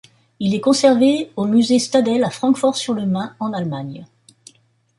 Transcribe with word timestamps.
Il 0.39 0.55
est 0.55 0.61
conservé 0.61 1.31
au 1.35 1.45
musée 1.45 1.77
Städel 1.77 2.23
à 2.23 2.31
Francfort-sur-le-Main 2.31 3.35
en 3.39 3.53
Allemagne. 3.53 4.07